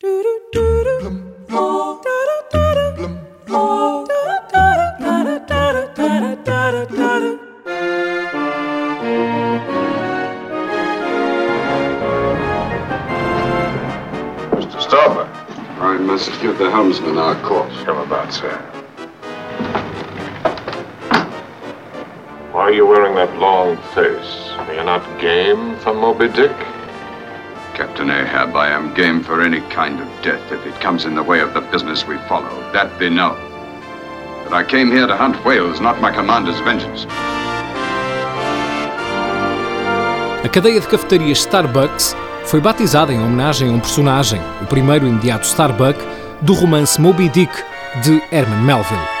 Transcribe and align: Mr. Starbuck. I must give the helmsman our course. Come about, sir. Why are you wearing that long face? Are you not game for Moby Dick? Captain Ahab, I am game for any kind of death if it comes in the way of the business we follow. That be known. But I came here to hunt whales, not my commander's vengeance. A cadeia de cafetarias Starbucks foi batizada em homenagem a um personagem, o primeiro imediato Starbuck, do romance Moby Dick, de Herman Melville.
Mr. 0.00 0.14
Starbuck. 14.80 15.28
I 15.80 15.98
must 15.98 16.30
give 16.40 16.58
the 16.58 16.70
helmsman 16.70 17.18
our 17.18 17.34
course. 17.42 17.74
Come 17.82 17.98
about, 17.98 18.32
sir. 18.32 18.56
Why 22.52 22.60
are 22.60 22.72
you 22.72 22.86
wearing 22.86 23.16
that 23.16 23.36
long 23.38 23.76
face? 23.94 24.50
Are 24.58 24.74
you 24.74 24.84
not 24.84 25.02
game 25.20 25.76
for 25.78 25.92
Moby 25.92 26.28
Dick? 26.28 26.54
Captain 27.78 28.10
Ahab, 28.10 28.56
I 28.56 28.70
am 28.72 28.92
game 28.94 29.22
for 29.22 29.40
any 29.40 29.60
kind 29.70 30.00
of 30.00 30.08
death 30.20 30.42
if 30.50 30.66
it 30.66 30.74
comes 30.80 31.04
in 31.04 31.14
the 31.14 31.22
way 31.22 31.40
of 31.40 31.54
the 31.54 31.60
business 31.70 32.04
we 32.04 32.18
follow. 32.28 32.50
That 32.72 32.98
be 32.98 33.08
known. 33.08 33.36
But 34.42 34.52
I 34.52 34.64
came 34.64 34.90
here 34.90 35.06
to 35.06 35.16
hunt 35.16 35.36
whales, 35.44 35.80
not 35.80 36.00
my 36.00 36.10
commander's 36.10 36.58
vengeance. 36.62 37.06
A 40.42 40.48
cadeia 40.48 40.80
de 40.80 40.88
cafetarias 40.88 41.38
Starbucks 41.38 42.16
foi 42.46 42.60
batizada 42.60 43.12
em 43.12 43.22
homenagem 43.22 43.68
a 43.68 43.72
um 43.72 43.78
personagem, 43.78 44.40
o 44.60 44.66
primeiro 44.66 45.06
imediato 45.06 45.46
Starbuck, 45.46 46.00
do 46.42 46.54
romance 46.54 47.00
Moby 47.00 47.28
Dick, 47.28 47.52
de 48.02 48.20
Herman 48.32 48.64
Melville. 48.64 49.17